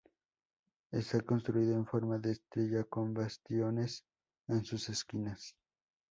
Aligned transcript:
Está 0.91 1.21
construido 1.21 1.75
en 1.75 1.85
forma 1.85 2.17
de 2.17 2.31
estrella 2.31 2.83
con 2.85 3.13
bastiones 3.13 4.03
en 4.47 4.65
sus 4.65 4.89
esquinas. 4.89 5.55